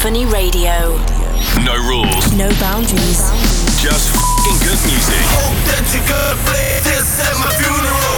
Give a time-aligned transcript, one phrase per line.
[0.00, 0.96] Symphony Radio.
[1.62, 2.32] No rules.
[2.32, 3.20] No boundaries.
[3.76, 5.20] Just f***ing good music.
[5.28, 8.16] Hope that you could play this at my funeral.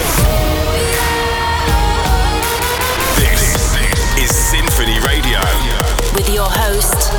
[3.19, 3.75] This
[4.23, 5.43] is Symphony Radio.
[6.15, 7.11] With your host,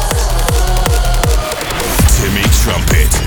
[2.17, 3.24] Timmy Trumpet.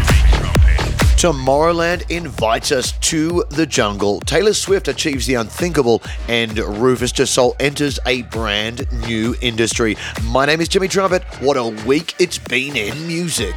[1.17, 4.20] Tomorrowland invites us to the jungle.
[4.20, 9.98] Taylor Swift achieves the unthinkable, and Rüfüs Du Sol enters a brand new industry.
[10.26, 11.23] My name is Timmy Trumpet.
[11.40, 13.55] What a week it's been in music.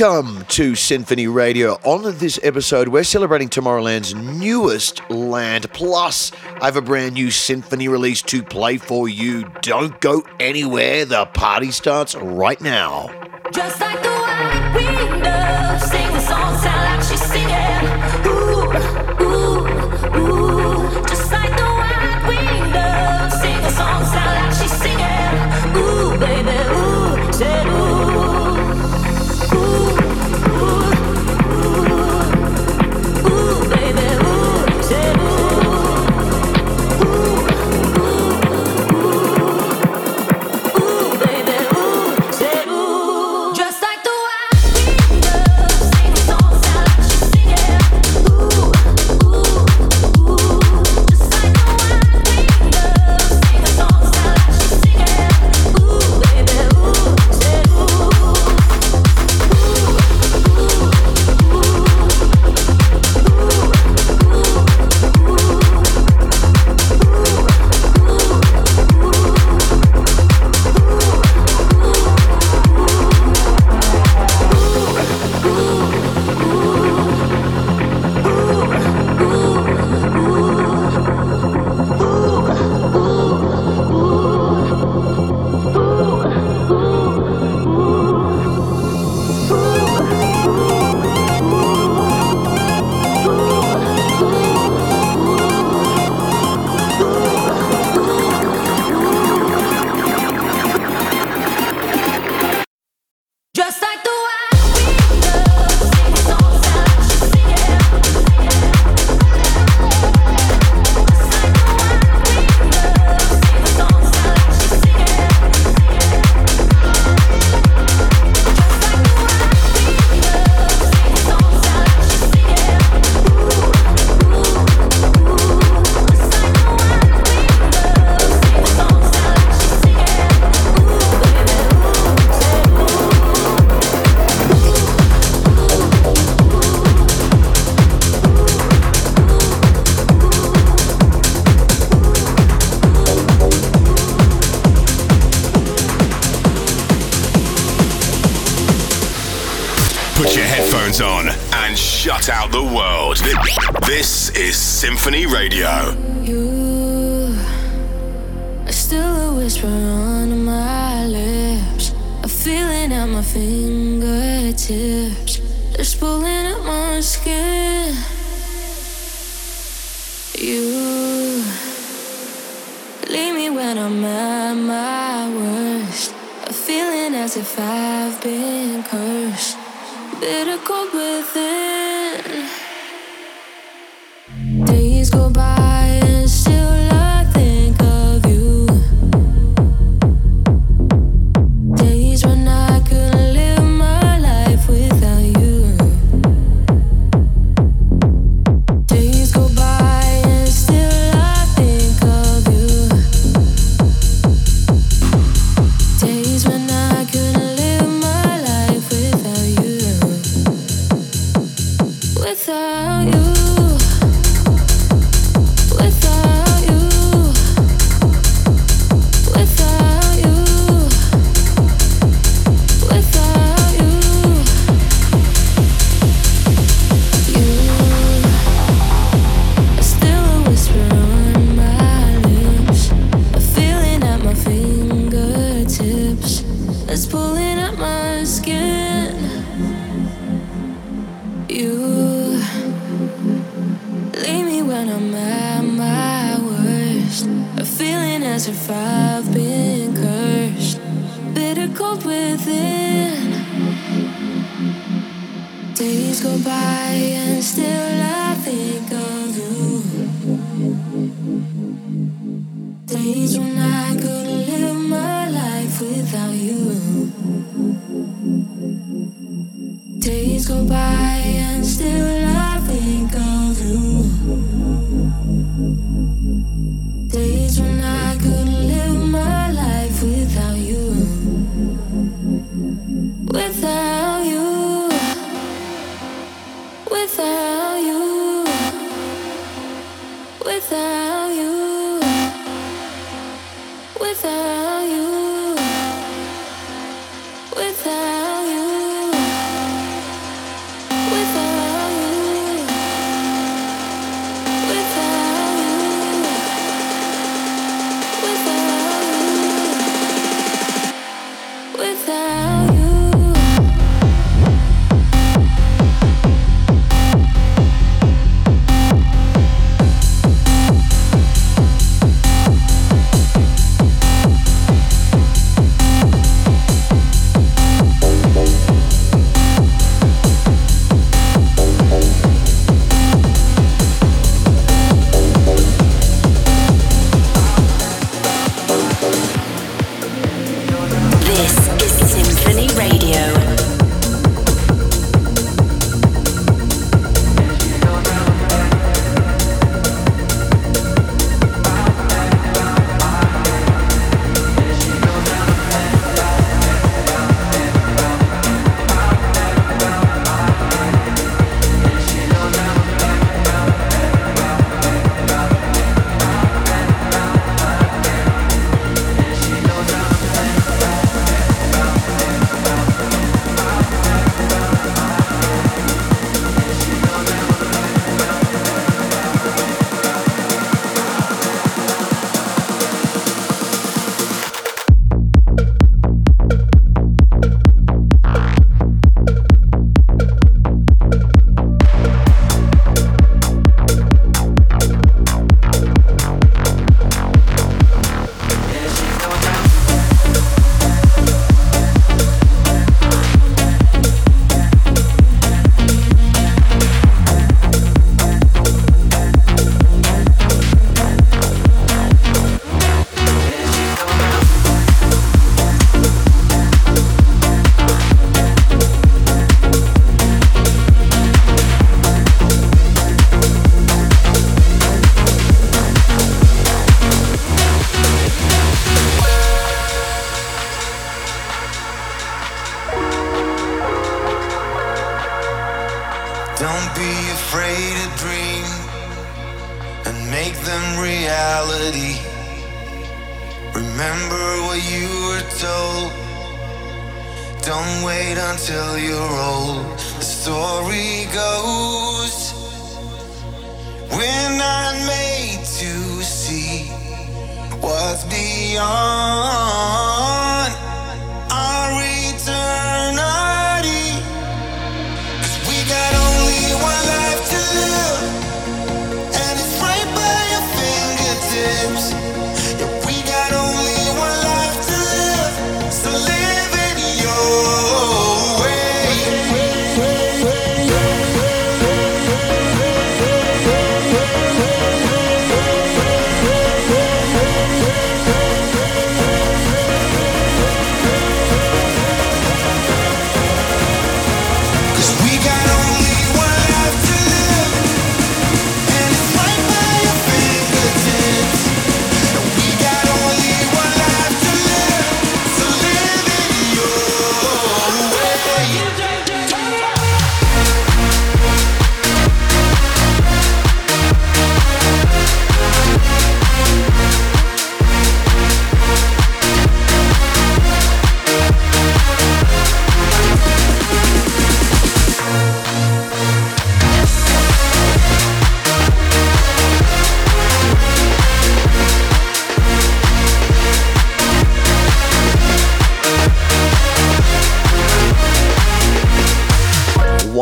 [0.00, 1.72] Welcome to Symphony Radio.
[1.82, 5.68] On this episode, we're celebrating Tomorrowland's newest land.
[5.72, 6.30] Plus,
[6.60, 9.50] I have a brand new symphony release to play for you.
[9.60, 11.04] Don't go anywhere.
[11.04, 13.08] The party starts right now.
[13.52, 19.04] Just like the sing the song, sound like she's singing.
[19.04, 19.07] Ooh.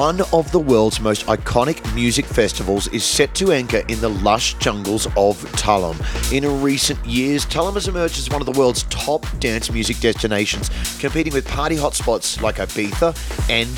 [0.07, 4.55] one of the world's most iconic music festivals is set to anchor in the lush
[4.61, 5.97] jungles of Tulum.
[6.33, 10.71] In recent years, Tulum has emerged as one of the world's top dance music destinations,
[11.01, 13.17] competing with party hotspots like Ibiza
[13.51, 13.69] and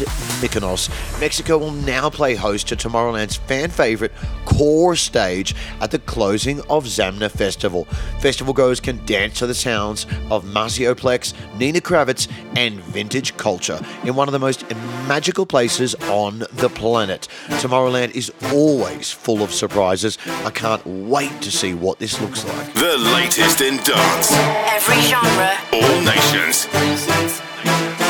[0.42, 0.90] Mykonos.
[1.18, 4.12] Mexico will now play host to Tomorrowland's fan favorite
[4.44, 7.84] Core stage at the closing of Zamna Festival.
[8.20, 13.80] Festival goers can dance to the sounds of Maceo Plex, Nina Kraviz, and vintage culture
[14.04, 14.68] in one of the most
[15.06, 17.28] magical places on on the planet.
[17.62, 20.18] Tomorrowland is always full of surprises.
[20.26, 22.74] I can't wait to see what this looks like.
[22.74, 24.32] The latest in dance.
[24.76, 25.52] Every genre.
[25.72, 26.66] All nations.
[26.72, 28.07] nations.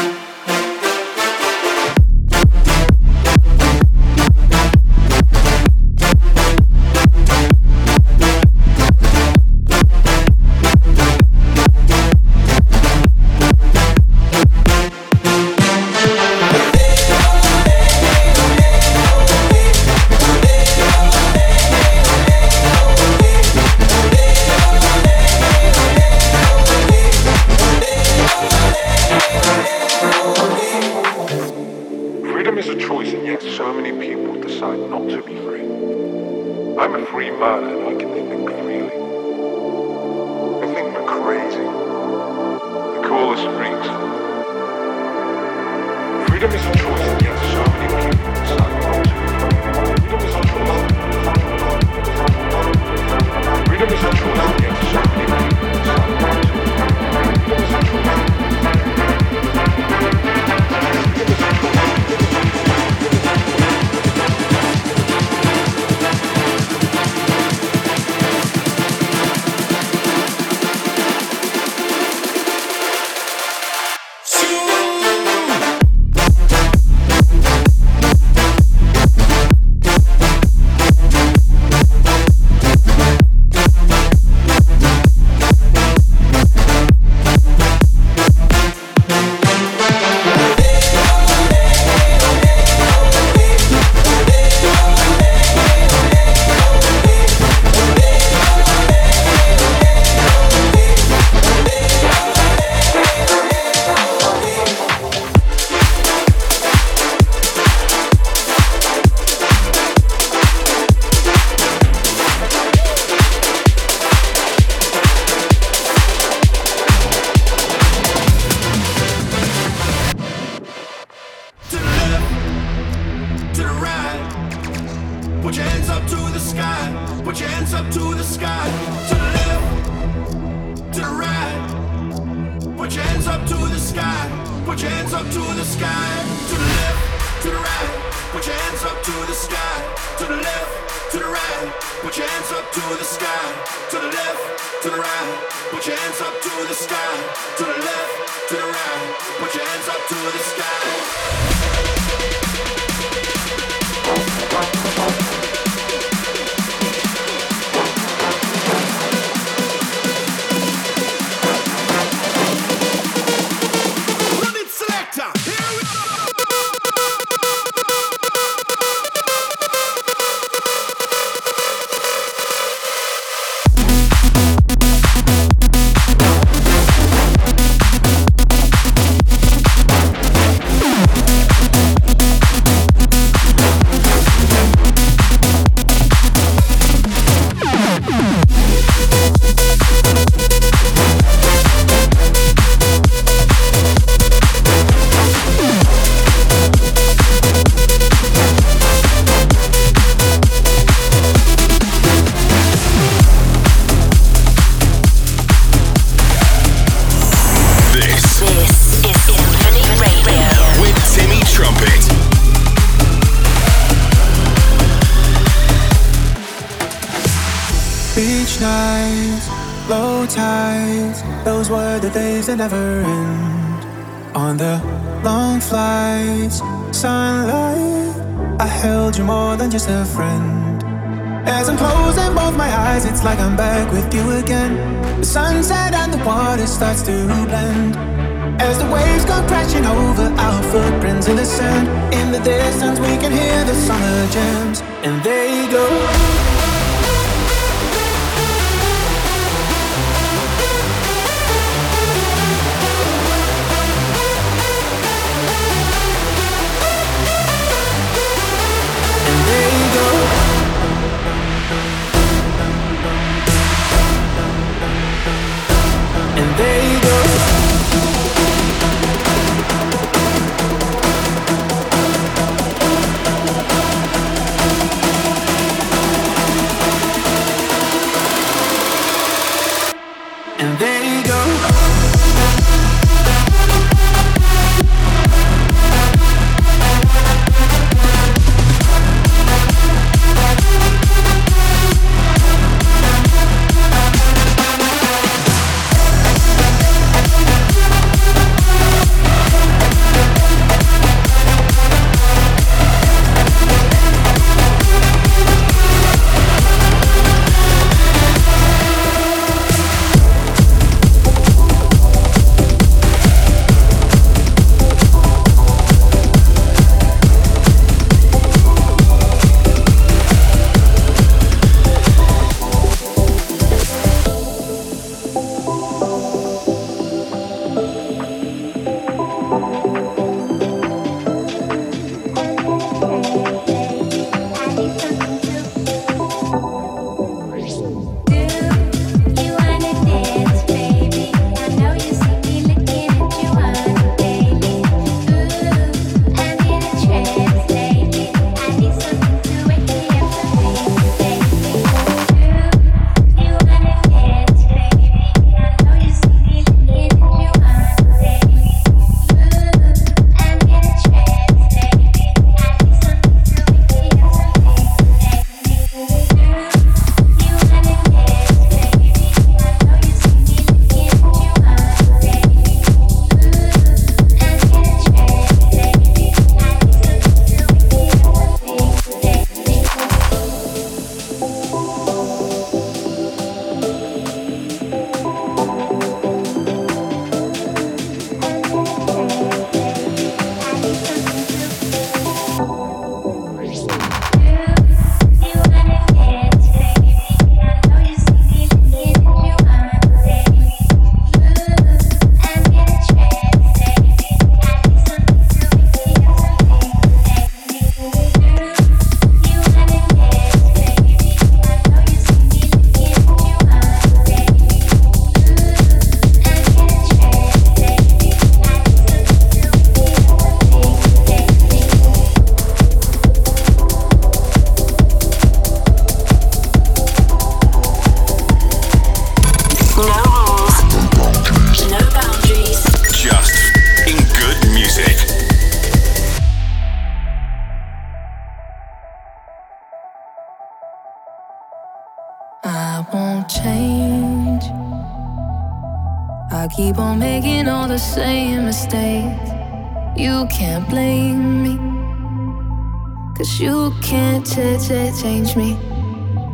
[454.59, 455.77] Ch- ch- change me.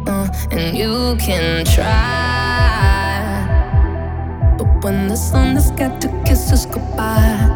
[0.06, 1.86] Uh, and you can try.
[4.58, 7.48] But when the sun has got to kiss us goodbye,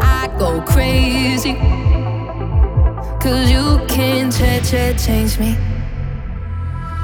[0.00, 1.54] I go crazy.
[3.20, 5.56] Cause you can't ch- ch- change me.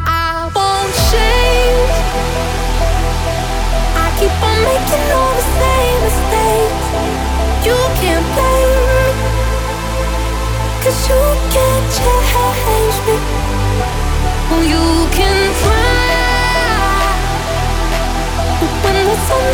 [0.06, 1.90] I won't change.
[4.04, 6.86] I keep on making all the same mistakes.
[7.66, 8.89] You can't blame me.
[10.82, 11.14] Cause you
[11.50, 13.16] can't change me.
[14.66, 15.52] You can
[18.82, 19.44] when the sun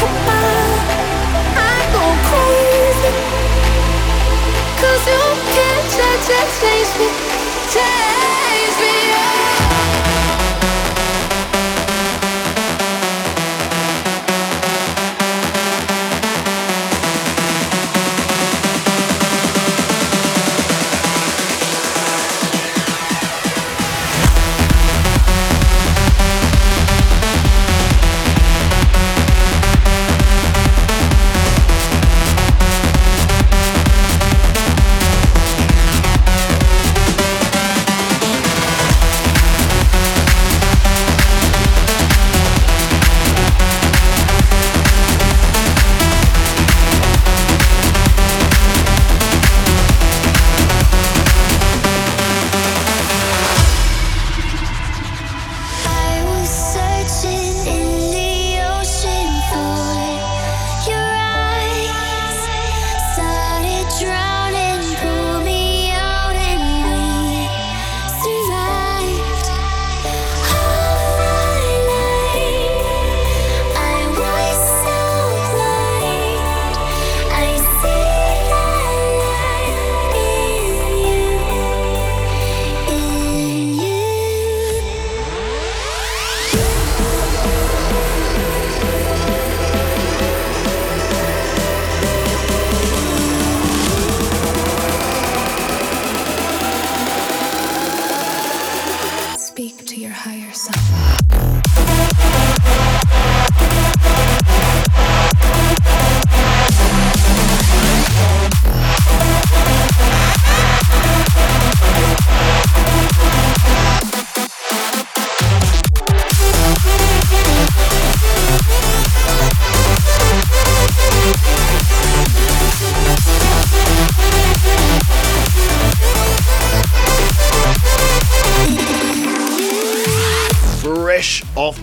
[0.00, 0.76] goodbye,
[1.54, 3.12] I go crazy.
[4.80, 7.08] Cause you can't ch- ch- change me.
[7.70, 9.59] Change me.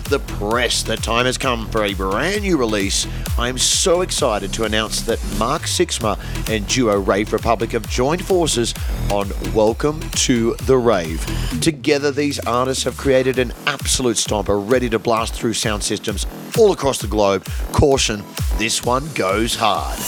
[0.04, 3.06] The press, the time has come for a brand new release.
[3.38, 8.74] I'm so excited to announce that Mark Sixma and duo Rave Republic have joined forces
[9.10, 11.24] on Welcome to the Rave.
[11.60, 16.26] Together, these artists have created an absolute stomper ready to blast through sound systems
[16.58, 17.44] all across the globe.
[17.72, 18.22] Caution,
[18.56, 19.98] this one goes hard.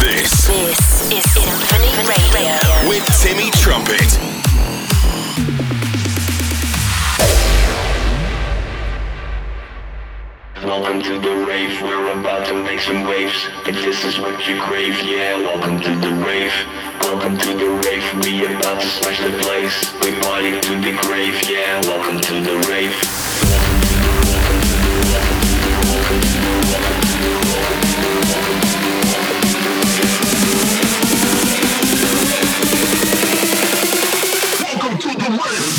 [0.00, 2.88] This This is Symphony Radio.
[2.88, 4.37] with Timmy Trumpet.
[10.68, 13.48] Welcome to the rave, we're about to make some waves.
[13.66, 16.52] If this is what you crave, yeah, welcome to the rave.
[17.00, 19.94] Welcome to the rave, we about to smash the place.
[20.02, 22.92] We party to the grave, yeah, welcome to the rave.
[34.70, 35.77] If this is what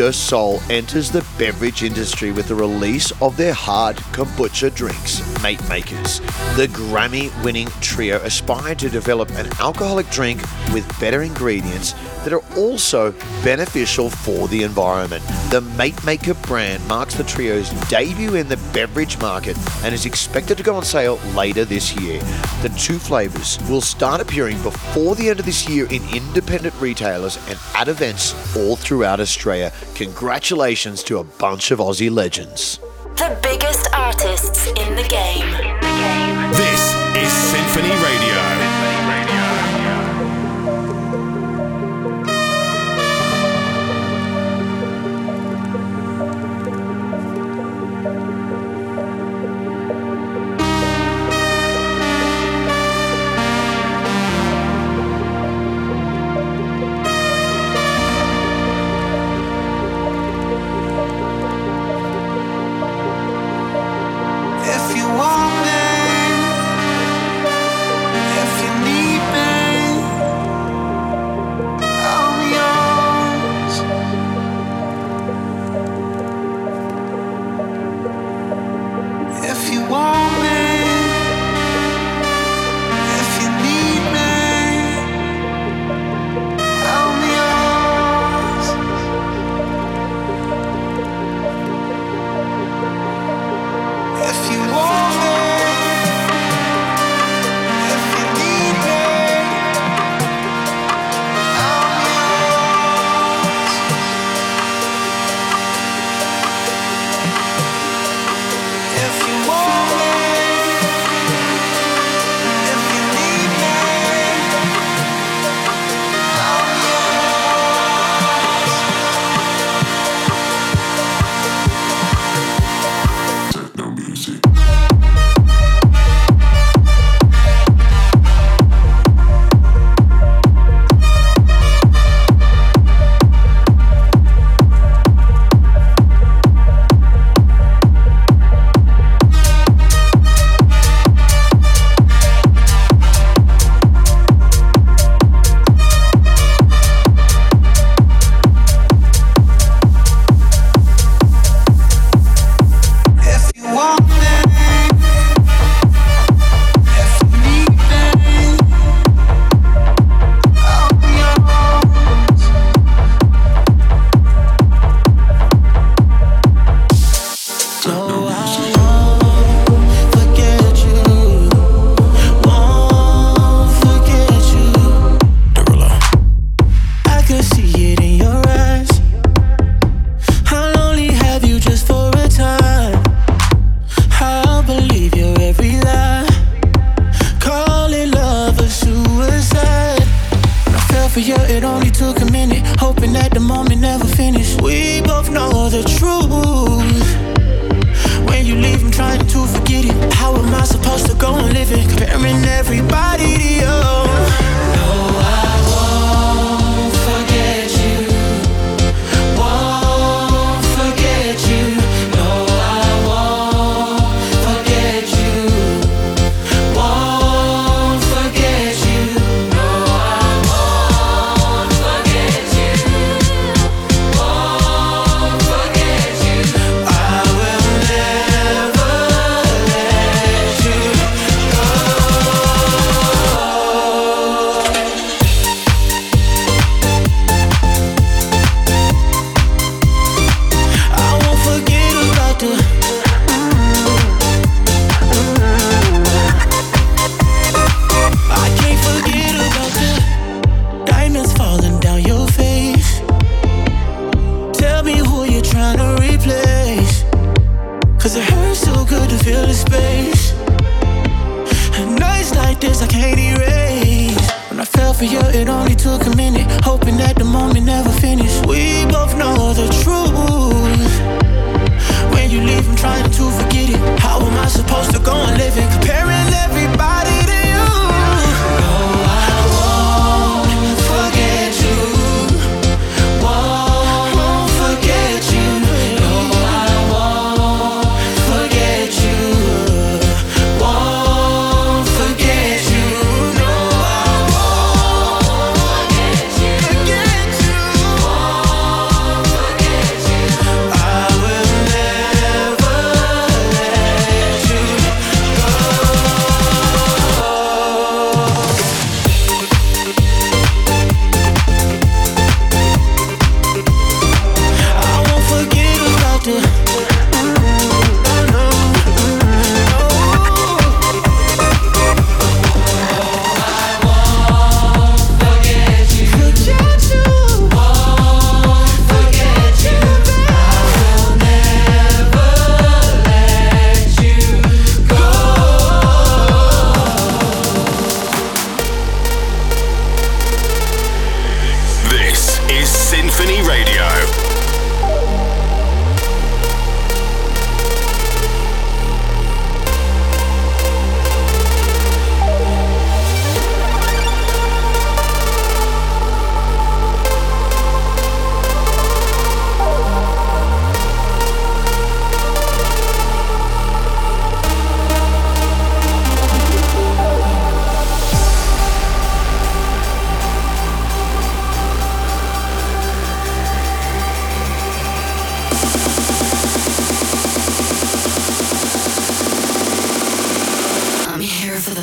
[0.00, 5.29] Du Sol enters the beverage industry with the release of their hard kombucha drinks.
[5.42, 6.20] Mate Makers.
[6.56, 12.42] The Grammy winning trio aspired to develop an alcoholic drink with better ingredients that are
[12.56, 13.12] also
[13.42, 15.22] beneficial for the environment.
[15.50, 20.58] The Mate Maker brand marks the trio's debut in the beverage market and is expected
[20.58, 22.20] to go on sale later this year.
[22.62, 27.36] The two flavors will start appearing before the end of this year in independent retailers
[27.48, 29.72] and at events all throughout Australia.
[29.94, 32.80] Congratulations to a bunch of Aussie legends.
[33.16, 35.46] The biggest artists in the game.
[35.46, 36.50] In the game.
[36.52, 38.69] This is Symphony Radio.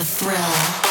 [0.08, 0.87] thrill.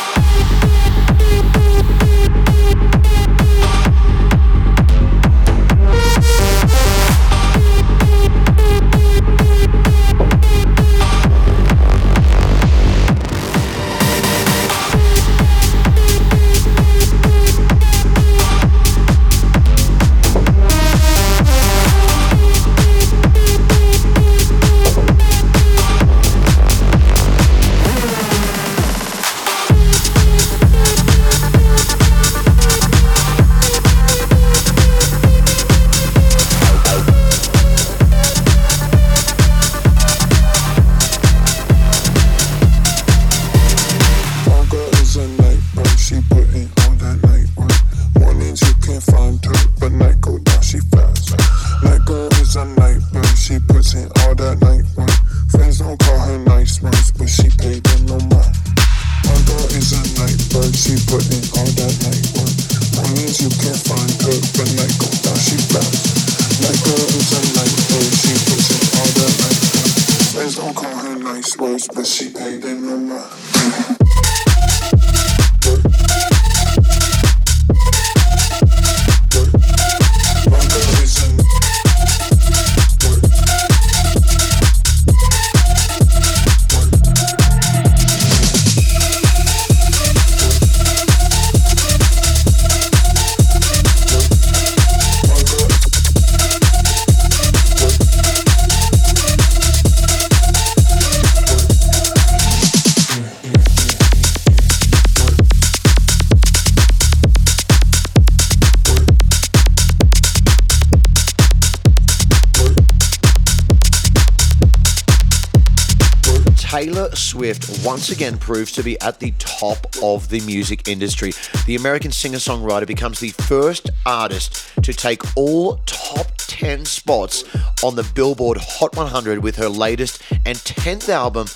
[116.76, 121.32] Taylor Swift once again proves to be at the top of the music industry.
[121.64, 127.44] The American singer songwriter becomes the first artist to take all top 10 spots
[127.82, 131.46] on the Billboard Hot 100 with her latest and 10th album,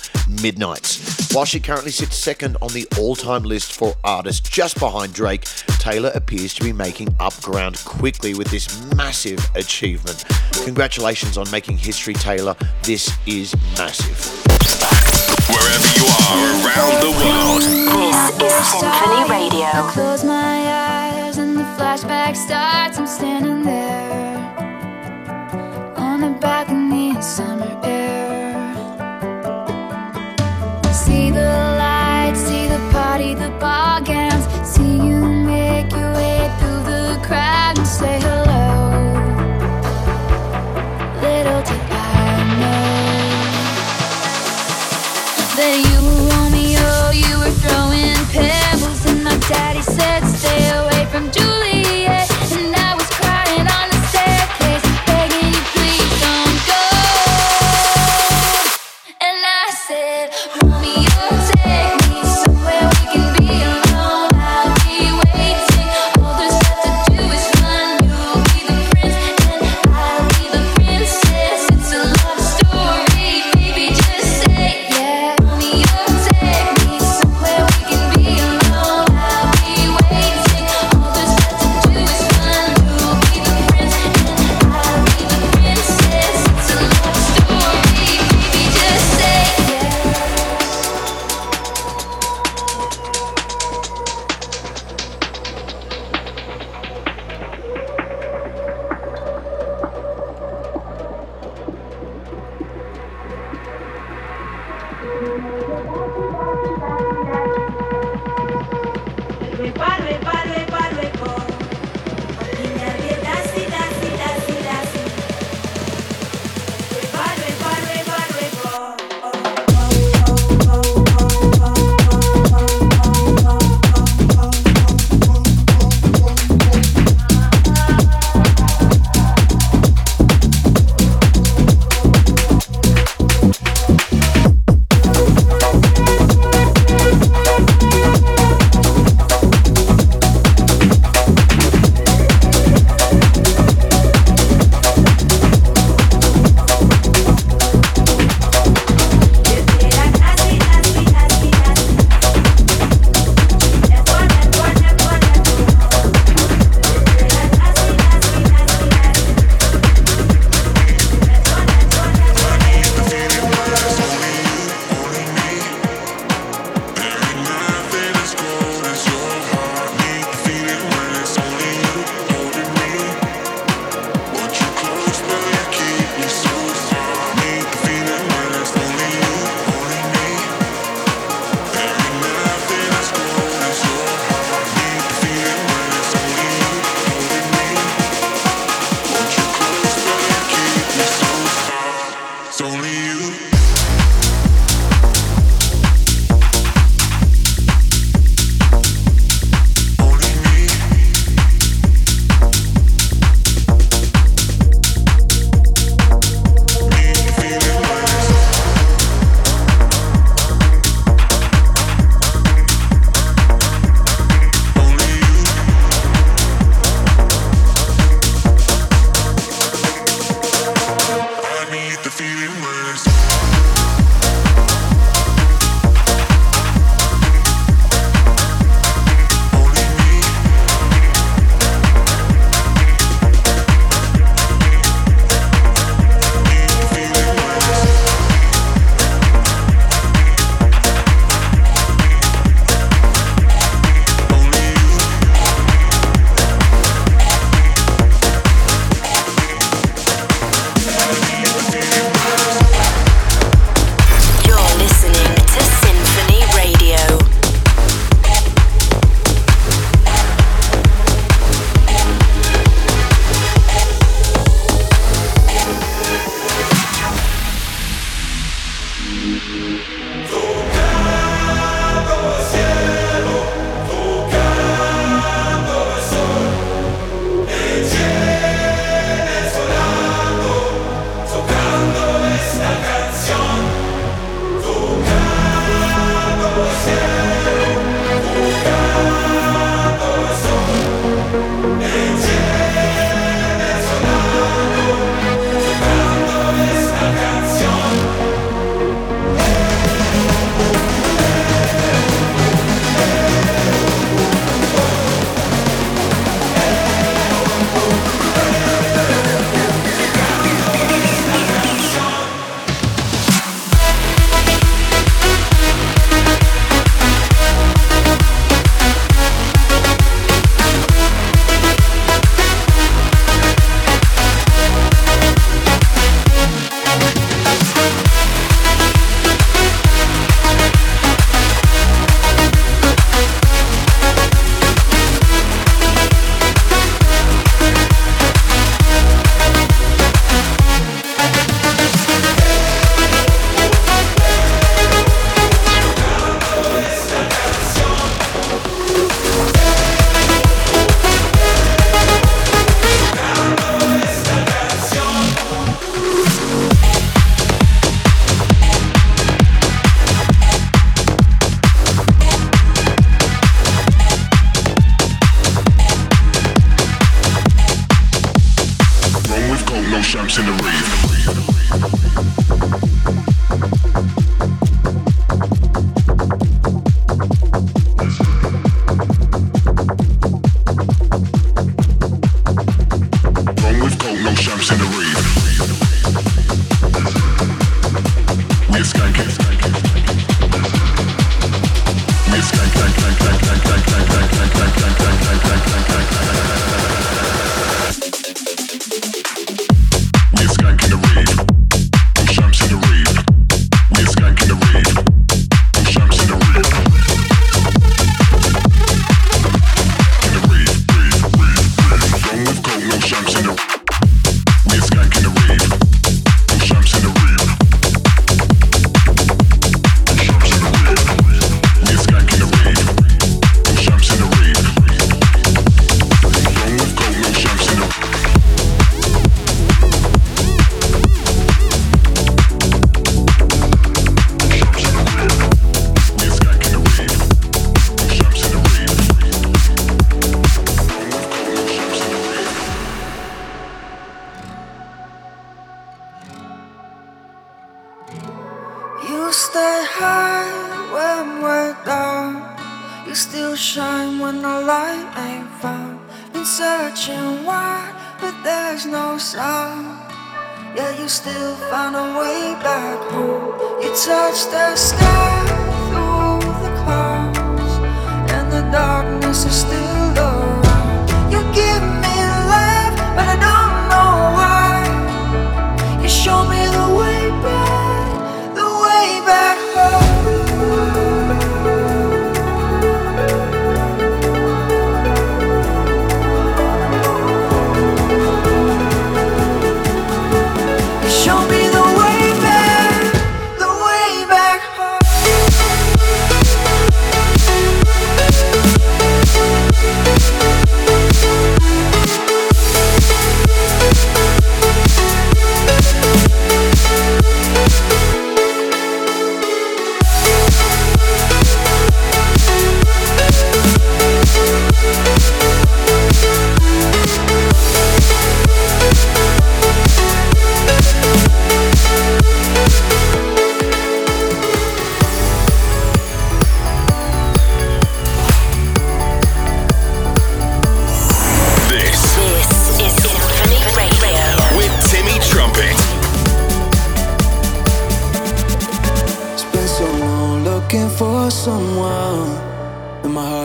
[0.41, 1.31] Midnights.
[1.31, 5.43] While she currently sits second on the all time list for artists just behind Drake,
[5.77, 10.25] Taylor appears to be making up ground quickly with this massive achievement.
[10.63, 12.55] Congratulations on making history, Taylor.
[12.81, 15.00] This is massive.
[15.71, 17.63] Wherever you are around the world.
[18.37, 19.67] This is Symphony Radio.
[19.71, 22.97] I close my eyes and the flashback starts.
[22.99, 24.37] I'm standing there
[25.95, 28.73] on the balcony in summer air.
[30.93, 34.20] See the lights, see the party, the ball gowns.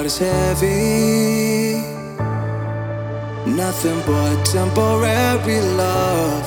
[0.06, 1.80] heart is heavy.
[3.46, 6.44] Nothing but temporary love.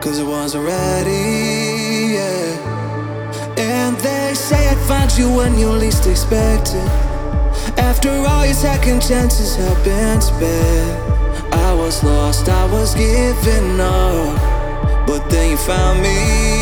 [0.00, 3.56] Cause it was already, yeah.
[3.58, 7.78] And they say I'd find you when you least expect it.
[7.78, 15.06] After all your second chances have been spent, I was lost, I was giving up.
[15.06, 16.61] But then you found me.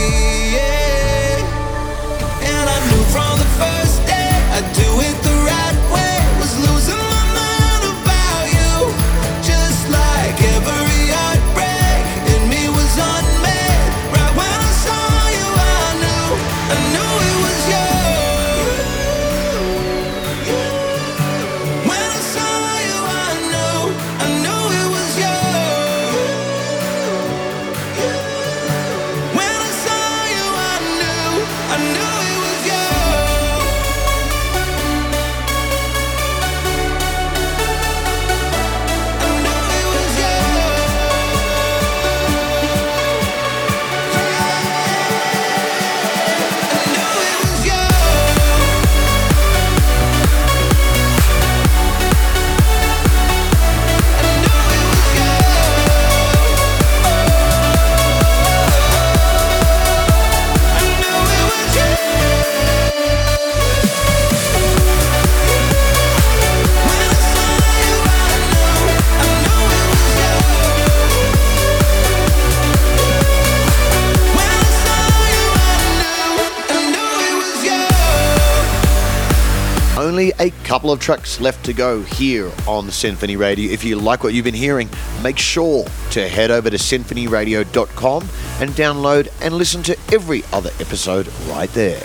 [80.20, 83.72] only a couple of tracks left to go here on Symphony Radio.
[83.72, 84.90] If you like what you've been hearing,
[85.22, 88.28] make sure to head over to symphonyradio.com
[88.60, 92.02] and download and listen to every other episode right there.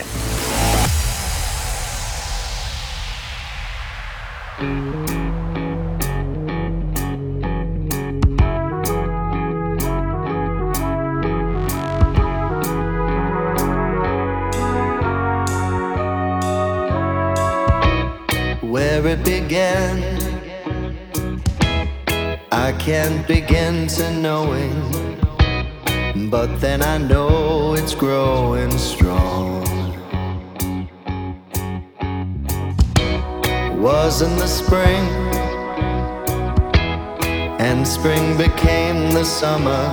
[39.25, 39.89] Summer.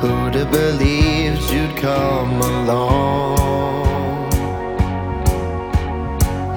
[0.00, 3.36] Who'd have believed you'd come along?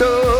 [0.00, 0.39] so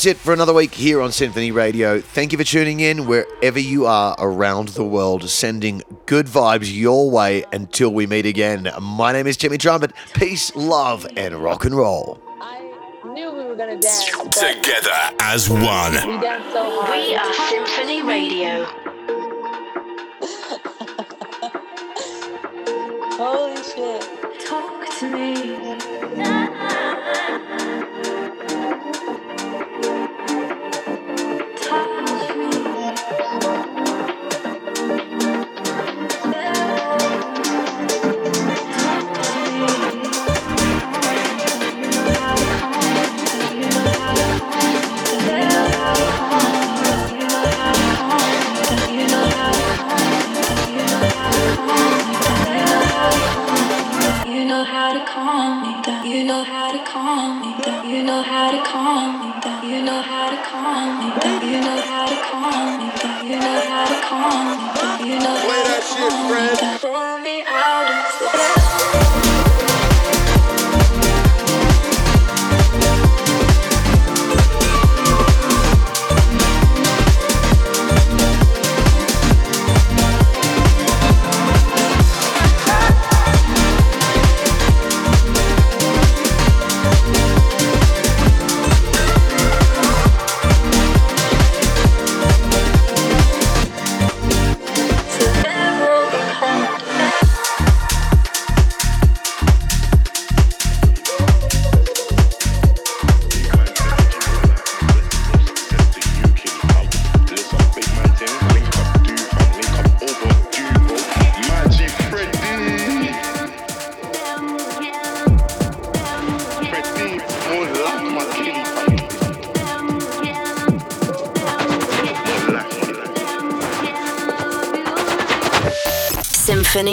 [0.00, 2.00] That's it for another week here on Symphony Radio.
[2.00, 7.10] Thank you for tuning in wherever you are around the world, sending good vibes your
[7.10, 8.70] way until we meet again.
[8.80, 9.92] My name is Timmy Trumpet.
[10.14, 12.18] Peace, love, and rock and roll.
[13.04, 14.06] knew we were gonna dance.
[14.06, 14.90] Together
[15.20, 15.92] as one.
[15.92, 15.98] We
[16.50, 16.82] so.
[16.90, 18.64] We are Symphony Radio.
[23.20, 24.00] Holy shit.
[24.46, 25.58] Talk to me.
[26.24, 26.39] Touch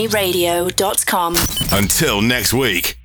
[0.08, 1.36] symphonyradio.com.
[1.72, 2.97] Until next week.